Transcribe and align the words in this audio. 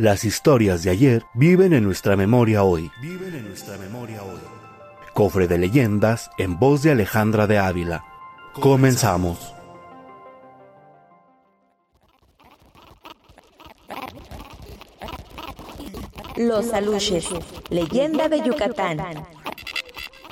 Las 0.00 0.24
historias 0.24 0.82
de 0.82 0.88
ayer 0.88 1.24
viven 1.34 1.74
en 1.74 1.84
nuestra 1.84 2.16
memoria 2.16 2.62
hoy. 2.62 2.90
Viven 3.02 3.34
en 3.34 3.46
nuestra 3.48 3.76
memoria 3.76 4.22
hoy. 4.22 4.40
Cofre 5.12 5.46
de 5.46 5.58
leyendas 5.58 6.30
en 6.38 6.58
voz 6.58 6.82
de 6.82 6.92
Alejandra 6.92 7.46
de 7.46 7.58
Ávila. 7.58 8.02
Comenzamos. 8.54 9.54
Los 16.34 16.72
aluches, 16.72 17.26
leyenda 17.68 18.30
de 18.30 18.40
Yucatán. 18.40 19.00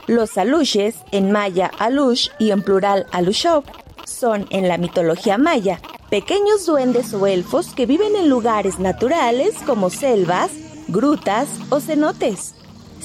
Los 0.07 0.39
aluches, 0.39 0.95
en 1.13 1.31
maya 1.31 1.71
alush 1.79 2.31
y 2.39 2.53
en 2.53 2.63
plural 2.63 3.07
alushov, 3.13 3.65
son 4.07 4.47
en 4.49 4.67
la 4.67 4.79
mitología 4.79 5.37
maya 5.37 5.79
pequeños 6.11 6.65
duendes 6.65 7.13
o 7.13 7.27
elfos 7.27 7.75
que 7.75 7.87
viven 7.87 8.17
en 8.17 8.29
lugares 8.31 8.79
naturales 8.79 9.55
como 9.67 9.91
selvas, 9.91 10.51
grutas 10.89 11.49
o 11.69 11.81
cenotes. 11.81 12.55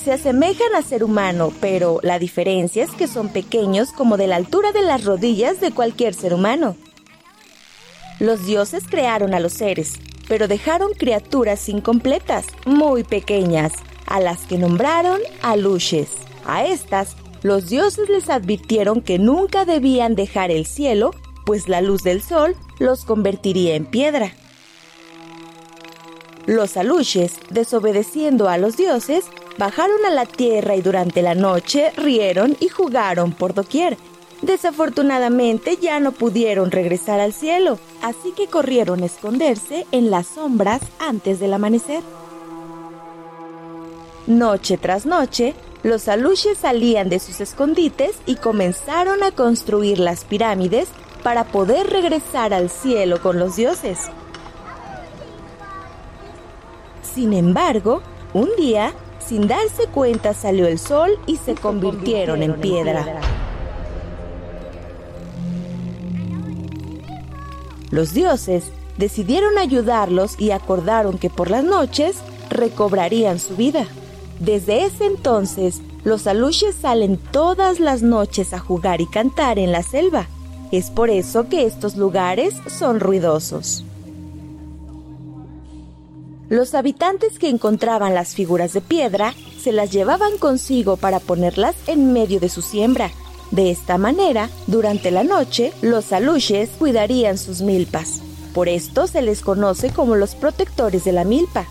Se 0.02 0.14
asemejan 0.14 0.74
a 0.76 0.82
ser 0.82 1.04
humano, 1.04 1.52
pero 1.60 2.00
la 2.02 2.18
diferencia 2.18 2.84
es 2.84 2.92
que 2.92 3.08
son 3.08 3.30
pequeños 3.30 3.92
como 3.92 4.18
de 4.18 4.28
la 4.28 4.38
altura 4.38 4.72
de 4.72 4.82
las 4.82 5.04
rodillas 5.04 5.60
de 5.60 5.72
cualquier 5.72 6.14
ser 6.14 6.34
humano. 6.34 6.76
Los 8.20 8.46
dioses 8.46 8.84
crearon 8.90 9.34
a 9.34 9.40
los 9.40 9.54
seres, 9.54 9.94
pero 10.28 10.48
dejaron 10.48 10.94
criaturas 10.94 11.68
incompletas, 11.68 12.46
muy 12.66 13.04
pequeñas, 13.04 13.74
a 14.08 14.20
las 14.20 14.42
que 14.42 14.58
nombraron 14.58 15.20
aluches. 15.42 16.10
A 16.46 16.66
estas, 16.66 17.16
los 17.42 17.70
dioses 17.70 18.10
les 18.10 18.30
advirtieron 18.30 19.02
que 19.02 19.20
nunca 19.20 19.66
debían 19.66 20.16
dejar 20.16 20.52
el 20.52 20.66
cielo, 20.66 21.12
pues 21.46 21.68
la 21.68 21.82
luz 21.82 22.04
del 22.04 22.22
sol 22.22 22.56
los 22.80 23.06
convertiría 23.06 23.76
en 23.76 23.86
piedra. 23.86 24.34
Los 26.46 26.76
aluches, 26.76 27.36
desobedeciendo 27.50 28.50
a 28.50 28.58
los 28.58 28.76
dioses, 28.76 29.26
bajaron 29.58 30.06
a 30.06 30.10
la 30.10 30.26
tierra 30.26 30.76
y 30.76 30.82
durante 30.82 31.22
la 31.22 31.36
noche 31.36 31.92
rieron 31.96 32.58
y 32.60 32.68
jugaron 32.68 33.32
por 33.32 33.54
doquier. 33.54 33.98
Desafortunadamente 34.42 35.78
ya 35.82 36.02
no 36.02 36.12
pudieron 36.12 36.70
regresar 36.70 37.22
al 37.22 37.32
cielo, 37.32 37.80
así 38.02 38.34
que 38.36 38.48
corrieron 38.48 39.02
a 39.02 39.06
esconderse 39.06 39.86
en 39.92 40.12
las 40.12 40.28
sombras 40.28 40.82
antes 41.00 41.40
del 41.40 41.54
amanecer. 41.54 42.02
Noche 44.28 44.78
tras 44.78 45.06
noche, 45.06 45.54
los 45.82 46.10
aluches 46.10 46.58
salían 46.58 47.10
de 47.10 47.20
sus 47.20 47.40
escondites 47.40 48.16
y 48.26 48.36
comenzaron 48.36 49.24
a 49.24 49.32
construir 49.32 50.00
las 50.00 50.26
pirámides 50.26 50.90
para 51.24 51.46
poder 51.46 51.88
regresar 51.88 52.54
al 52.54 52.70
cielo 52.70 53.22
con 53.22 53.40
los 53.40 53.56
dioses. 53.56 54.00
Sin 57.02 57.34
embargo, 57.34 58.02
un 58.34 58.50
día, 58.58 58.94
sin 59.26 59.48
darse 59.48 59.88
cuenta, 59.88 60.34
salió 60.34 60.68
el 60.68 60.80
sol 60.80 61.18
y 61.26 61.38
se, 61.38 61.56
convirtieron, 61.56 62.44
en 62.44 62.60
piedra. 62.60 63.22
Los 67.92 68.14
dioses 68.14 68.72
decidieron 68.98 69.58
ayudarlos 69.60 70.40
y 70.40 70.52
acordaron 70.52 71.20
que 71.20 71.30
por 71.30 71.52
las 71.52 71.64
noches 71.64 72.18
recobrarían 72.50 73.40
su 73.40 73.56
vida. 73.56 73.86
Desde 74.40 74.86
ese 74.86 75.06
entonces, 75.06 75.82
los 76.04 76.26
aluches 76.26 76.76
salen 76.76 77.18
todas 77.18 77.80
las 77.80 78.02
noches 78.02 78.54
a 78.54 78.60
jugar 78.60 79.00
y 79.00 79.06
cantar 79.06 79.60
en 79.60 79.72
la 79.72 79.84
selva. 79.84 80.28
Es 80.74 80.90
por 80.90 81.12
eso 81.12 81.50
que 81.50 81.68
estos 81.68 81.98
lugares 81.98 82.56
son 82.66 83.00
ruidosos. 83.00 83.86
Los 86.50 86.74
habitantes 86.74 87.38
que 87.38 87.48
encontraban 87.48 88.16
las 88.16 88.34
figuras 88.34 88.74
de 88.74 88.82
piedra 88.82 89.36
se 89.62 89.72
las 89.72 89.92
llevaban 89.92 90.40
consigo 90.40 90.98
para 90.98 91.20
ponerlas 91.20 91.76
en 91.86 92.12
medio 92.12 92.40
de 92.40 92.50
su 92.50 92.64
siembra. 92.64 93.12
De 93.52 93.70
esta 93.70 94.00
manera, 94.00 94.50
durante 94.66 95.12
la 95.12 95.24
noche, 95.24 95.72
los 95.84 96.12
aluches 96.12 96.72
cuidarían 96.80 97.38
sus 97.38 97.62
milpas. 97.62 98.22
Por 98.56 98.68
esto 98.68 99.06
se 99.06 99.22
les 99.22 99.42
conoce 99.42 99.92
como 99.92 100.16
los 100.16 100.34
protectores 100.34 101.04
de 101.04 101.12
la 101.12 101.24
milpa. 101.24 101.68